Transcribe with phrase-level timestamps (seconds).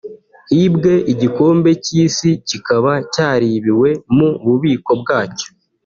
[0.55, 5.49] hibwe igikombe cy’isi kikaba cyaribiwe mu bubiko bwacyo